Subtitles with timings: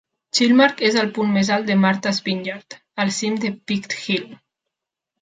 [0.37, 4.29] Chilmark és el punt més alt de Martha's Vineyard, al cim de Peaked Hill.